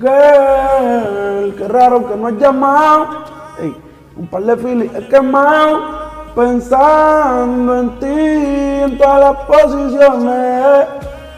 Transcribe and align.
Girl, 0.00 1.54
qué 1.56 1.66
raro 1.68 2.08
que 2.08 2.16
no 2.16 2.28
has 2.28 2.34
llamado. 2.38 3.24
Ey, 3.60 3.74
un 4.16 4.26
par 4.28 4.42
de 4.44 4.56
filis 4.56 4.90
he 4.94 5.08
quemado. 5.08 6.08
Pensando 6.36 7.80
en 7.80 7.98
ti, 7.98 8.06
en 8.06 8.96
todas 8.96 9.20
las 9.20 9.36
posiciones. 9.46 10.86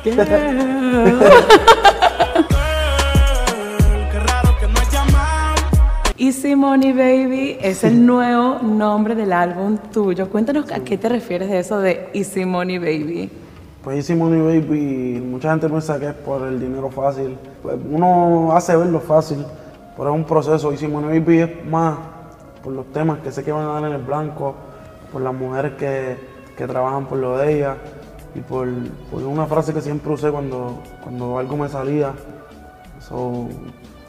¿Qué? 0.04 0.11
Qué 0.11 0.25
raro 4.20 4.50
que 4.61 4.66
no 4.66 4.79
has 4.80 4.90
llamado. 4.92 5.62
Easy 6.18 6.54
Money 6.54 6.92
Baby 6.92 7.56
es 7.62 7.82
el 7.84 8.04
nuevo 8.04 8.58
nombre 8.62 9.14
del 9.14 9.32
álbum 9.32 9.79
tuyo. 9.90 10.29
Cuéntanos 10.29 10.70
a 10.70 10.80
qué 10.80 10.98
te 10.98 11.08
refieres 11.08 11.48
de 11.48 11.61
eso 11.61 11.79
de 11.79 12.11
Easy 12.12 12.45
Money 12.45 12.79
Baby. 12.79 13.30
Pues 13.82 13.96
Easy 13.96 14.14
Money 14.14 14.40
Baby, 14.60 15.22
mucha 15.24 15.50
gente 15.50 15.66
piensa 15.66 15.98
que 15.98 16.08
es 16.08 16.14
por 16.14 16.46
el 16.46 16.60
dinero 16.60 16.90
fácil. 16.90 17.38
Pues 17.62 17.76
uno 17.90 18.54
hace 18.54 18.76
verlo 18.76 19.00
fácil, 19.00 19.44
pero 19.96 20.11
es 20.11 20.16
un 20.16 20.25
proceso. 20.25 20.71
Easy 20.71 20.86
Money 20.86 21.18
Baby 21.18 21.38
es 21.38 21.64
más 21.64 21.96
por 22.62 22.74
los 22.74 22.93
temas 22.93 23.21
que 23.21 23.32
sé 23.32 23.43
que 23.43 23.52
van 23.52 23.64
a 23.64 23.72
dar 23.72 23.85
en 23.85 23.93
el 23.93 24.02
blanco, 24.02 24.54
por 25.11 25.22
las 25.22 25.32
mujeres 25.32 25.72
que, 25.79 26.18
que 26.58 26.66
trabajan 26.66 27.07
por 27.07 27.16
lo 27.16 27.38
de 27.38 27.57
ellas 27.57 27.76
y 28.35 28.40
por, 28.40 28.68
por 29.11 29.22
una 29.22 29.46
frase 29.46 29.72
que 29.72 29.80
siempre 29.80 30.12
usé 30.12 30.30
cuando, 30.30 30.82
cuando 31.02 31.38
algo 31.38 31.57
me 31.57 31.68
salía. 31.71 32.12
So, 32.98 33.48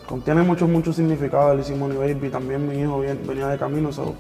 contiene 0.06 0.42
mucho, 0.42 0.68
mucho 0.68 0.92
significado 0.92 1.54
el 1.54 1.60
Easy 1.60 1.76
Money 1.76 1.98
Baby. 1.98 2.30
También 2.30 2.68
mi 2.68 2.78
hijo 2.78 3.00
venía 3.26 3.48
de 3.48 3.58
camino, 3.58 3.94
so, 3.94 4.16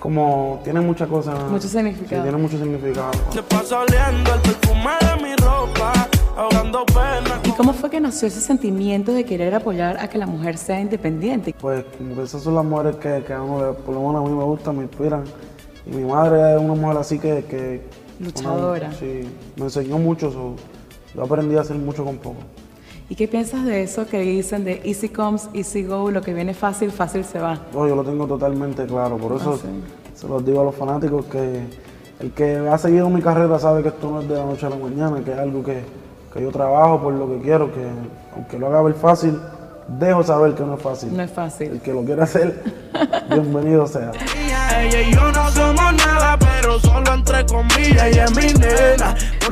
como, 0.00 0.60
tiene 0.64 0.80
muchas 0.80 1.08
cosas. 1.08 1.38
Mucho 1.50 1.68
Sí, 1.68 1.76
significado. 1.76 2.22
tiene 2.22 2.38
mucho 2.38 2.58
significado. 2.58 3.10
Te 3.32 3.42
pasa 3.42 3.80
oliendo 3.80 4.34
el 4.34 4.40
perfume 4.40 4.90
de 5.00 5.22
mi 5.22 5.36
ropa, 5.36 5.92
ahogando 6.36 6.84
pena. 6.86 7.40
¿Y 7.44 7.50
cómo 7.52 7.72
fue 7.72 7.88
que 7.90 8.00
nació 8.00 8.28
ese 8.28 8.40
sentimiento 8.40 9.12
de 9.12 9.24
querer 9.24 9.54
apoyar 9.54 9.98
a 9.98 10.08
que 10.08 10.18
la 10.18 10.26
mujer 10.26 10.58
sea 10.58 10.80
independiente? 10.80 11.54
Pues 11.60 11.84
como 11.98 12.14
que 12.16 12.22
esas 12.22 12.42
son 12.42 12.54
las 12.54 12.64
mujeres 12.64 12.96
que, 12.96 13.22
que 13.24 13.32
a 13.32 13.42
uno, 13.42 13.66
le- 13.66 13.72
por 13.74 13.94
lo 13.94 14.00
menos 14.00 14.24
a 14.26 14.28
mí 14.30 14.36
me 14.36 14.44
gustan, 14.44 14.76
me 14.76 14.82
inspiran. 14.84 15.24
Y 15.86 15.90
mi 15.90 16.04
madre 16.04 16.54
es 16.56 16.60
una 16.60 16.74
mujer 16.74 16.96
así 16.98 17.18
que... 17.18 17.44
que 17.44 17.82
Luchadora. 18.20 18.92
sí, 18.92 19.28
me 19.56 19.64
enseñó 19.64 19.98
mucho, 19.98 20.30
so, 20.30 20.54
yo 21.14 21.22
aprendí 21.24 21.56
a 21.56 21.62
hacer 21.62 21.76
mucho 21.76 22.04
con 22.04 22.18
poco. 22.18 22.36
¿Y 23.12 23.14
qué 23.14 23.28
piensas 23.28 23.66
de 23.66 23.82
eso 23.82 24.06
que 24.06 24.20
dicen 24.20 24.64
de 24.64 24.80
easy 24.86 25.10
comes, 25.10 25.50
easy 25.52 25.82
go, 25.84 26.10
lo 26.10 26.22
que 26.22 26.32
viene 26.32 26.54
fácil, 26.54 26.90
fácil 26.90 27.26
se 27.26 27.38
va? 27.38 27.58
No, 27.74 27.86
yo 27.86 27.94
lo 27.94 28.02
tengo 28.04 28.26
totalmente 28.26 28.86
claro, 28.86 29.18
por 29.18 29.36
eso 29.36 29.52
Ah, 29.52 29.58
sí. 29.60 30.18
se 30.18 30.26
los 30.26 30.42
digo 30.46 30.62
a 30.62 30.64
los 30.64 30.74
fanáticos 30.74 31.26
que 31.26 31.60
el 32.20 32.30
que 32.30 32.56
ha 32.56 32.78
seguido 32.78 33.10
mi 33.10 33.20
carrera 33.20 33.58
sabe 33.58 33.82
que 33.82 33.88
esto 33.90 34.10
no 34.10 34.22
es 34.22 34.28
de 34.30 34.34
la 34.36 34.46
noche 34.46 34.64
a 34.64 34.70
la 34.70 34.76
mañana, 34.76 35.22
que 35.22 35.30
es 35.30 35.38
algo 35.38 35.62
que, 35.62 35.84
que 36.32 36.40
yo 36.42 36.50
trabajo 36.50 37.02
por 37.02 37.12
lo 37.12 37.28
que 37.28 37.42
quiero, 37.42 37.70
que 37.74 37.86
aunque 38.34 38.58
lo 38.58 38.68
haga 38.68 38.80
ver 38.80 38.94
fácil, 38.94 39.38
dejo 39.88 40.22
saber 40.22 40.54
que 40.54 40.62
no 40.62 40.76
es 40.76 40.80
fácil. 40.80 41.14
No 41.14 41.22
es 41.22 41.30
fácil. 41.30 41.68
El 41.72 41.80
que 41.82 41.92
lo 41.92 42.02
quiera 42.06 42.24
hacer, 42.24 42.62
bienvenido 43.28 43.86
sea. 43.86 44.10
Ella 44.80 45.02
y 45.02 45.12
yo 45.12 45.30
no 45.32 45.50
somos 45.50 45.92
nada, 46.06 46.38
pero 46.38 46.80
solo 46.80 47.12
entre 47.12 47.44
comillas, 47.44 48.04
ella 48.04 48.24
es 48.24 48.34
mi. 48.34 48.61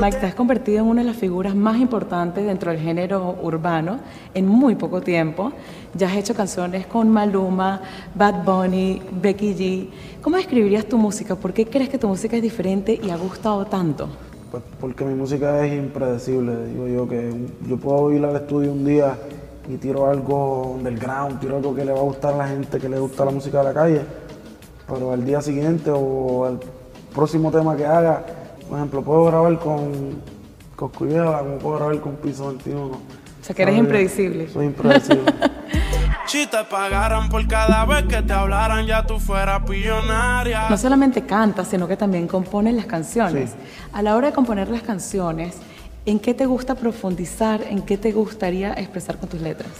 Mike, 0.01 0.17
te 0.17 0.25
has 0.25 0.33
convertido 0.33 0.79
en 0.79 0.87
una 0.87 1.01
de 1.01 1.07
las 1.09 1.17
figuras 1.17 1.53
más 1.53 1.79
importantes 1.79 2.43
dentro 2.43 2.71
del 2.71 2.79
género 2.79 3.35
urbano 3.43 3.99
en 4.33 4.47
muy 4.47 4.73
poco 4.73 4.99
tiempo. 4.99 5.51
Ya 5.93 6.07
has 6.07 6.15
hecho 6.15 6.33
canciones 6.33 6.87
con 6.87 7.07
Maluma, 7.07 7.81
Bad 8.15 8.43
Bunny, 8.43 8.99
Becky 9.21 9.53
G. 9.53 9.89
¿Cómo 10.23 10.37
describirías 10.37 10.87
tu 10.87 10.97
música? 10.97 11.35
¿Por 11.35 11.53
qué 11.53 11.67
crees 11.67 11.87
que 11.87 11.99
tu 11.99 12.07
música 12.07 12.35
es 12.35 12.41
diferente 12.41 12.99
y 12.99 13.11
ha 13.11 13.15
gustado 13.15 13.63
tanto? 13.65 14.09
Pues 14.49 14.63
porque 14.79 15.05
mi 15.05 15.13
música 15.13 15.63
es 15.63 15.71
impredecible, 15.71 16.65
digo 16.65 16.87
yo 16.87 17.07
que 17.07 17.31
yo 17.67 17.77
puedo 17.77 18.11
ir 18.11 18.25
al 18.25 18.35
estudio 18.37 18.71
un 18.71 18.83
día 18.83 19.15
y 19.69 19.77
tiro 19.77 20.07
algo 20.09 20.71
underground, 20.79 21.39
tiro 21.39 21.57
algo 21.57 21.75
que 21.75 21.85
le 21.85 21.91
va 21.91 21.99
a 21.99 22.03
gustar 22.03 22.33
a 22.33 22.37
la 22.37 22.47
gente, 22.47 22.79
que 22.79 22.89
le 22.89 22.97
gusta 22.97 23.23
la 23.23 23.29
música 23.29 23.59
de 23.59 23.63
la 23.65 23.73
calle, 23.75 24.01
pero 24.87 25.11
al 25.11 25.23
día 25.23 25.41
siguiente 25.41 25.91
o 25.93 26.45
al 26.45 26.59
próximo 27.13 27.51
tema 27.51 27.77
que 27.77 27.85
haga, 27.85 28.40
por 28.71 28.77
ejemplo, 28.77 29.01
puedo 29.01 29.25
grabar 29.25 29.59
con 29.59 29.91
Coscuyela, 30.77 31.39
como 31.39 31.57
puedo 31.57 31.75
grabar 31.75 31.99
con 31.99 32.15
Piso 32.15 32.47
21. 32.47 32.85
O 32.85 32.97
sea, 33.41 33.53
que 33.53 33.63
eres 33.63 33.75
¿sabes? 33.75 33.85
impredecible. 33.85 34.49
Soy 34.49 34.65
impredecible. 34.67 35.25
Si 36.27 36.47
te 36.47 36.63
pagaran 36.63 37.27
por 37.27 37.45
cada 37.45 37.83
vez 37.83 38.05
que 38.05 38.21
te 38.21 38.31
hablaran, 38.31 38.85
ya 38.85 39.05
tú 39.05 39.19
fueras 39.19 39.67
billonaria. 39.67 40.69
No 40.69 40.77
solamente 40.77 41.25
cantas, 41.25 41.67
sino 41.67 41.89
que 41.89 41.97
también 41.97 42.25
compones 42.25 42.73
las 42.73 42.85
canciones. 42.85 43.49
Sí. 43.49 43.55
A 43.91 44.01
la 44.01 44.15
hora 44.15 44.27
de 44.27 44.33
componer 44.33 44.69
las 44.69 44.81
canciones, 44.81 45.57
¿en 46.05 46.19
qué 46.19 46.33
te 46.33 46.45
gusta 46.45 46.75
profundizar? 46.75 47.61
¿En 47.63 47.81
qué 47.81 47.97
te 47.97 48.13
gustaría 48.13 48.71
expresar 48.75 49.17
con 49.17 49.27
tus 49.27 49.41
letras? 49.41 49.71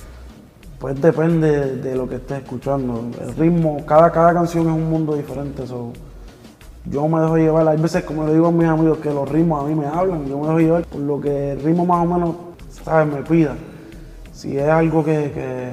Pues 0.79 1.01
depende 1.01 1.77
de 1.77 1.95
lo 1.95 2.09
que 2.09 2.15
estés 2.15 2.39
escuchando. 2.39 3.09
El 3.21 3.33
ritmo, 3.37 3.85
cada, 3.85 4.11
cada 4.11 4.33
canción 4.33 4.67
es 4.67 4.73
un 4.73 4.89
mundo 4.89 5.15
diferente. 5.15 5.65
so, 5.65 5.93
yo 6.85 7.07
me 7.07 7.21
dejo 7.21 7.37
llevar. 7.37 7.67
Hay 7.67 7.77
veces, 7.77 8.03
como 8.03 8.25
le 8.25 8.33
digo 8.33 8.47
a 8.47 8.51
mis 8.51 8.67
amigos, 8.67 8.97
que 8.99 9.11
los 9.11 9.29
ritmos 9.29 9.63
a 9.63 9.67
mí 9.67 9.75
me 9.75 9.85
hablan. 9.85 10.25
Yo 10.27 10.39
me 10.39 10.47
dejo 10.47 10.59
llevar 10.59 10.85
por 10.85 11.01
lo 11.01 11.21
que 11.21 11.51
el 11.51 11.61
ritmo 11.61 11.85
más 11.85 12.05
o 12.05 12.07
menos, 12.07 12.35
¿sabes? 12.83 13.13
Me 13.13 13.21
pida. 13.21 13.55
Si 14.31 14.57
es 14.57 14.67
algo 14.67 15.03
que, 15.03 15.31
que 15.31 15.69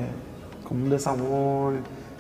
como 0.67 0.85
un 0.85 0.91
desamor, 0.91 1.75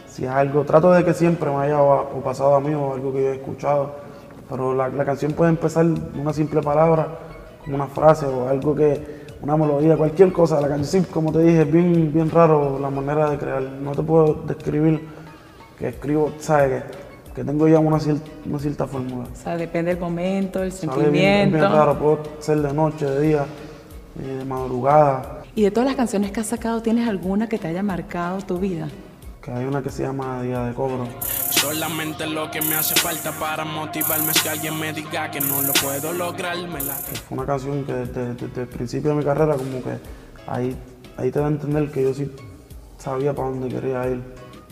si 0.08 0.24
es 0.24 0.30
algo, 0.30 0.64
trato 0.64 0.90
de 0.92 1.04
que 1.04 1.12
siempre 1.12 1.50
me 1.50 1.56
haya 1.56 1.80
o 1.80 2.20
pasado 2.24 2.54
a 2.54 2.60
mí 2.60 2.74
o 2.74 2.94
algo 2.94 3.12
que 3.12 3.22
yo 3.22 3.28
he 3.28 3.36
escuchado. 3.36 3.92
Pero 4.48 4.74
la, 4.74 4.88
la 4.88 5.04
canción 5.04 5.32
puede 5.32 5.50
empezar 5.50 5.84
una 6.18 6.32
simple 6.32 6.62
palabra, 6.62 7.18
como 7.62 7.76
una 7.76 7.86
frase 7.86 8.24
o 8.26 8.48
algo 8.48 8.74
que, 8.74 9.18
una 9.42 9.56
melodía, 9.56 9.96
cualquier 9.96 10.32
cosa. 10.32 10.60
La 10.60 10.68
canción, 10.68 11.04
como 11.04 11.32
te 11.32 11.40
dije, 11.40 11.62
es 11.62 11.70
bien, 11.70 12.12
bien 12.12 12.30
raro 12.30 12.78
la 12.78 12.90
manera 12.90 13.30
de 13.30 13.38
crear. 13.38 13.62
No 13.62 13.92
te 13.92 14.02
puedo 14.02 14.42
describir 14.46 15.06
que 15.78 15.88
escribo, 15.88 16.32
¿sabes? 16.38 16.82
Que, 16.82 17.07
que 17.38 17.44
tengo 17.44 17.68
ya 17.68 17.78
una, 17.78 17.98
cier- 17.98 18.20
una 18.46 18.58
cierta 18.58 18.86
fórmula. 18.88 19.28
O 19.32 19.36
sea, 19.36 19.56
depende 19.56 19.92
del 19.92 20.00
momento, 20.00 20.60
el 20.60 20.72
Sale 20.72 20.90
bien, 20.92 21.04
sentimiento. 21.04 21.56
bien 21.58 21.70
raro, 21.72 21.96
puedo 21.96 22.18
ser 22.40 22.60
de 22.60 22.72
noche, 22.72 23.06
de 23.06 23.20
día, 23.20 23.46
eh, 24.20 24.26
de 24.38 24.44
madrugada. 24.44 25.42
Y 25.54 25.62
de 25.62 25.70
todas 25.70 25.86
las 25.88 25.94
canciones 25.96 26.32
que 26.32 26.40
has 26.40 26.48
sacado, 26.48 26.82
¿tienes 26.82 27.08
alguna 27.08 27.48
que 27.48 27.56
te 27.58 27.68
haya 27.68 27.82
marcado 27.84 28.38
tu 28.40 28.58
vida? 28.58 28.88
Que 29.40 29.52
hay 29.52 29.64
una 29.66 29.80
que 29.82 29.88
se 29.90 30.02
llama 30.02 30.42
Día 30.42 30.64
de 30.64 30.74
Cobro. 30.74 31.06
Solamente 31.50 32.26
lo 32.26 32.50
que 32.50 32.60
me 32.60 32.74
hace 32.74 32.96
falta 32.96 33.30
para 33.32 33.64
motivarme 33.64 34.32
es 34.32 34.42
que 34.42 34.48
alguien 34.48 34.78
me 34.78 34.92
diga 34.92 35.30
que 35.30 35.40
no 35.40 35.62
lo 35.62 35.72
puedo 35.74 36.12
lograr. 36.12 36.56
Me 36.56 36.80
la 36.82 36.96
que 36.96 37.16
fue 37.16 37.38
una 37.38 37.46
canción 37.46 37.84
que 37.84 37.92
desde, 37.92 38.34
desde 38.34 38.62
el 38.62 38.68
principio 38.68 39.10
de 39.10 39.16
mi 39.16 39.24
carrera 39.24 39.54
como 39.54 39.80
que 39.82 39.96
ahí, 40.48 40.76
ahí 41.16 41.30
te 41.30 41.38
da 41.38 41.46
a 41.46 41.48
entender 41.48 41.88
que 41.92 42.02
yo 42.02 42.12
sí 42.12 42.30
sabía 42.98 43.32
para 43.32 43.48
dónde 43.50 43.68
quería 43.68 44.08
ir. 44.08 44.20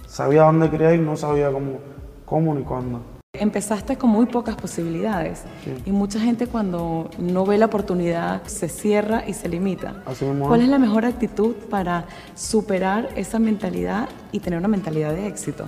Sabía 0.09 0.43
dónde 0.43 0.69
quería 0.69 0.93
ir, 0.94 1.00
no 1.00 1.16
sabía 1.16 1.50
cómo, 1.50 1.78
cómo 2.26 2.54
ni 2.54 2.62
cuándo. 2.62 3.00
Empezaste 3.32 3.97
con 3.98 4.10
muy 4.10 4.26
pocas 4.26 4.56
posibilidades 4.56 5.42
Sí. 5.62 5.75
y 5.84 5.91
mucha 5.92 6.19
gente 6.19 6.47
cuando 6.47 7.10
no 7.19 7.44
ve 7.44 7.59
la 7.59 7.66
oportunidad 7.66 8.42
se 8.44 8.69
cierra 8.69 9.25
y 9.28 9.34
se 9.34 9.48
limita. 9.48 10.03
Así 10.06 10.25
¿Cuál 10.41 10.62
es. 10.62 10.69
la 10.69 10.78
mejor 10.78 11.04
actitud 11.04 11.54
para 11.70 12.06
superar 12.34 13.10
esa 13.16 13.38
mentalidad 13.38 14.09
y 14.32 14.41
tener 14.41 14.59
una 14.59 14.69
mentalidad 14.69 15.12
de 15.12 15.26
éxito? 15.26 15.64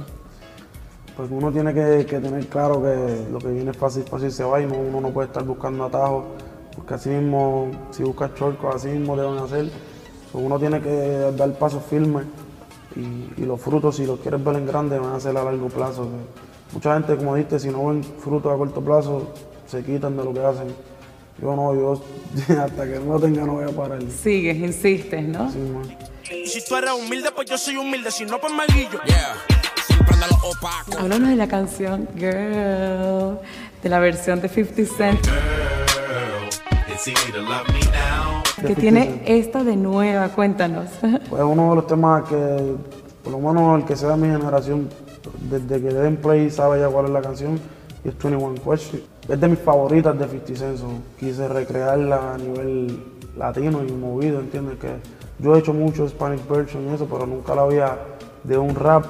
Pues 1.17 1.29
uno 1.31 1.51
tiene 1.53 1.75
que, 1.75 2.07
que 2.07 2.21
tener 2.21 2.47
claro 2.47 2.81
que 2.83 3.27
lo 3.31 3.39
que 3.39 3.49
viene 3.49 3.73
fácil, 3.75 4.05
fácil 4.05 4.31
se 4.33 4.45
va 4.45 4.61
y 4.63 4.67
no- 4.67 4.79
uno 4.79 5.01
no 5.01 5.11
puede 5.11 5.27
estar 5.27 5.45
buscando 5.45 5.85
atajos, 5.85 6.25
porque 6.75 6.95
así 6.95 7.11
mismo, 7.11 7.71
si 7.91 8.03
buscas 8.03 8.35
chorcos, 8.35 8.77
así 8.77 8.89
mismo 8.89 9.15
te 9.17 9.23
van 9.23 9.37
a 9.39 9.43
hacer. 9.45 9.69
So, 10.33 10.39
uno 10.39 10.59
tiene 10.59 10.81
que 10.81 11.33
dar 11.37 11.53
pasos 11.59 11.83
firmes 11.85 12.25
y, 12.97 13.43
y 13.43 13.45
los 13.45 13.61
frutos, 13.61 13.97
si 13.97 14.07
los 14.07 14.21
quieres 14.21 14.43
ver 14.43 14.57
en 14.57 14.67
grande, 14.67 14.99
van 14.99 15.15
a 15.15 15.21
ser 15.21 15.37
a 15.37 15.45
largo 15.45 15.69
plazo. 15.69 16.05
Que 16.05 16.75
mucha 16.75 16.95
gente, 16.95 17.17
como 17.17 17.35
dijiste, 17.35 17.59
si 17.59 17.69
no 17.69 17.87
ven 17.87 18.03
frutos 18.03 18.53
a 18.53 18.57
corto 18.57 18.81
plazo, 18.81 19.33
se 19.67 19.83
quitan 19.85 20.17
de 20.17 20.25
lo 20.25 20.33
que 20.33 20.41
hacen. 20.41 20.75
Yo 21.41 21.55
no, 21.55 21.75
yo 21.75 22.03
hasta 22.61 22.85
que 22.85 22.99
no 22.99 23.19
tenga 23.21 23.45
no 23.45 23.55
voy 23.55 23.65
a 23.65 23.77
parar. 23.77 24.03
Sigues, 24.11 24.57
insistes, 24.57 25.23
¿no? 25.27 25.45
Man. 25.45 25.97
Y 26.31 26.47
si 26.47 26.65
tú 26.65 26.77
eres 26.77 26.91
humilde, 26.93 27.31
pues 27.35 27.49
yo 27.49 27.57
soy 27.57 27.77
humilde. 27.77 28.11
Si 28.11 28.25
no, 28.25 28.39
pues 28.39 28.53
me 28.53 28.67
guillo. 28.67 29.01
Háblanos 30.99 31.29
de 31.29 31.37
la 31.37 31.47
canción 31.47 32.09
Girl, 32.17 33.39
de 33.83 33.89
la 33.89 33.99
versión 34.01 34.41
de 34.41 34.49
50 34.49 34.97
Cent, 34.97 35.21
It's 36.89 37.07
easy 37.07 37.33
to 37.33 37.41
love 37.41 37.69
me 37.69 37.81
now. 37.93 38.08
Que 38.61 38.75
tiene 38.75 39.23
esta 39.27 39.65
de 39.65 39.77
nueva, 39.77 40.29
cuéntanos. 40.31 40.91
Pues 41.31 41.43
uno 41.43 41.71
de 41.71 41.77
los 41.77 41.87
temas 41.87 42.29
que, 42.29 42.75
por 43.23 43.33
lo 43.33 43.39
menos 43.39 43.81
el 43.81 43.85
que 43.85 43.97
sea 43.97 44.11
de 44.11 44.17
mi 44.17 44.29
generación, 44.29 44.89
desde 45.51 45.81
que 45.81 45.95
den 45.95 46.17
play 46.17 46.51
sabe 46.51 46.81
ya 46.81 46.89
cuál 46.89 47.07
es 47.07 47.11
la 47.11 47.21
canción, 47.21 47.61
y 48.05 48.09
es 48.09 48.19
21 48.19 48.55
Question. 48.65 49.03
Es 49.29 49.41
de 49.41 49.49
mis 49.49 49.59
favoritas 49.59 50.19
de 50.19 50.27
50 50.27 50.55
Cent, 50.57 50.81
quise 51.19 51.49
recrearla 51.49 52.35
a 52.35 52.39
nivel 52.39 53.03
latino 53.37 53.83
y 53.87 53.93
movido, 53.93 54.41
¿entiendes? 54.41 54.79
Que 54.79 54.97
yo 55.39 55.55
he 55.55 55.59
hecho 55.59 55.73
mucho 55.73 56.09
Spanish 56.09 56.41
version 56.49 56.89
y 56.89 56.95
eso, 56.95 57.07
pero 57.07 57.27
nunca 57.27 57.55
la 57.55 57.63
había 57.63 57.99
de 58.45 58.57
un 58.57 58.75
rap 58.75 59.05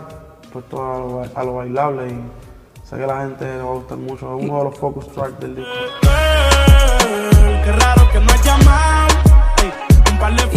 puesto 0.53 0.83
a 0.83 0.99
lo, 0.99 1.23
a 1.35 1.45
lo 1.45 1.55
bailable 1.55 2.09
y 2.09 2.87
sé 2.87 2.97
que 2.97 3.05
a 3.05 3.07
la 3.07 3.21
gente 3.21 3.45
le 3.45 3.63
va 3.63 3.71
a 3.71 3.75
gustar 3.75 3.99
mucho. 3.99 4.37
Es 4.37 4.45
uno 4.45 4.59
de 4.59 4.65
los 4.65 4.79
focus 4.79 5.09
tracks 5.13 5.39
del 5.41 5.57
disco. 5.57 5.71
Girl, 6.01 7.63
qué 7.65 7.73
raro 7.73 8.09
que 8.13 8.21
no 8.21 8.27
has 8.27 8.45
llamado. 8.45 8.88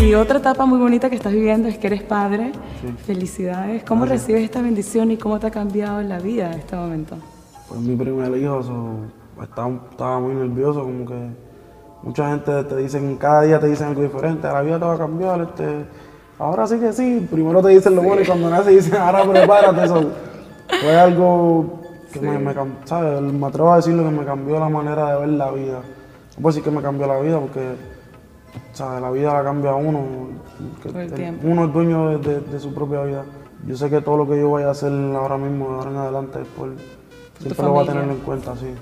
Y 0.01 0.15
otra 0.15 0.39
etapa 0.39 0.65
muy 0.65 0.79
bonita 0.79 1.11
que 1.11 1.15
estás 1.15 1.31
viviendo 1.31 1.67
es 1.67 1.77
que 1.77 1.85
eres 1.85 2.01
padre. 2.01 2.53
Felicidades. 3.05 3.83
¿Cómo 3.83 4.05
recibes 4.05 4.43
esta 4.43 4.59
bendición 4.59 5.11
y 5.11 5.17
cómo 5.17 5.39
te 5.39 5.47
ha 5.47 5.51
cambiado 5.51 6.01
la 6.01 6.17
vida 6.17 6.51
en 6.51 6.59
este 6.59 6.75
momento? 6.75 7.17
Pues 7.67 7.79
mi 7.81 7.95
primer 7.95 8.35
hijo, 8.35 8.63
so, 8.63 9.43
estaba, 9.43 9.69
estaba 9.91 10.19
muy 10.19 10.33
nervioso, 10.33 10.81
como 10.81 11.05
que 11.05 11.29
mucha 12.01 12.31
gente 12.31 12.63
te 12.63 12.77
dicen, 12.77 13.15
cada 13.17 13.43
día 13.43 13.59
te 13.59 13.67
dicen 13.67 13.89
algo 13.89 14.01
diferente, 14.01 14.47
la 14.47 14.61
vida 14.61 14.79
te 14.79 14.85
va 14.85 14.95
a 14.95 14.97
cambiar, 14.97 15.41
este, 15.41 15.85
ahora 16.39 16.65
sí 16.65 16.79
que 16.79 16.91
sí, 16.93 17.27
primero 17.29 17.61
te 17.61 17.69
dicen 17.69 17.95
lo 17.95 18.01
bueno 18.01 18.23
y 18.23 18.25
cuando 18.25 18.49
nace 18.49 18.71
dicen, 18.71 18.95
ahora 18.95 19.23
prepárate, 19.23 19.85
eso 19.85 20.11
fue 20.81 20.99
algo 20.99 21.79
que 22.11 22.19
me, 22.19 22.39
me, 22.39 22.55
¿sabes? 22.85 23.21
Me 23.21 23.45
atrevo 23.45 23.71
a 23.71 23.75
decirlo 23.77 24.03
que 24.03 24.09
me 24.09 24.25
cambió 24.25 24.59
la 24.59 24.67
manera 24.67 25.13
de 25.13 25.19
ver 25.19 25.29
la 25.29 25.51
vida. 25.51 25.81
No 26.35 26.41
puedo 26.41 26.47
decir 26.47 26.63
que 26.63 26.71
me 26.71 26.81
cambió 26.81 27.05
la 27.05 27.19
vida 27.19 27.39
porque, 27.39 27.75
¿sabes? 28.73 29.01
La 29.01 29.11
vida 29.11 29.33
la 29.33 29.43
cambia 29.43 29.73
uno, 29.73 30.29
el 30.83 31.39
uno 31.43 31.65
es 31.65 31.73
dueño 31.73 32.09
de, 32.09 32.17
de- 32.17 32.39
de 32.41 32.59
su 32.59 32.73
propia 32.73 33.01
vida. 33.03 33.23
Yo 33.67 33.75
sé 33.77 33.89
que 33.89 34.01
todo 34.01 34.17
lo 34.17 34.27
que 34.27 34.39
yo 34.39 34.49
vaya 34.51 34.67
a 34.67 34.71
hacer 34.71 34.91
ahora 35.15 35.37
mismo, 35.37 35.69
de 35.69 35.75
ahora 35.75 35.91
en 35.91 35.97
adelante, 35.97 36.39
por, 36.57 36.69
siempre 37.39 37.65
lo 37.65 37.71
voy 37.73 37.83
a 37.83 37.87
tener 37.91 38.03
en 38.05 38.17
cuenta, 38.17 38.55
sí. 38.55 38.73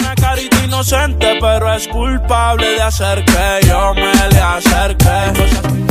Una 0.00 0.14
carita 0.14 0.64
inocente, 0.64 1.38
pero 1.40 1.72
es 1.72 1.86
culpable 1.88 2.66
de 2.66 2.82
hacer 2.82 3.24
que 3.24 3.66
yo 3.68 3.94
me 3.94 4.12
le 4.30 4.40
acerque. 4.40 5.89